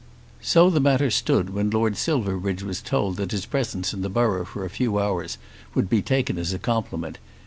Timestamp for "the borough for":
4.01-4.65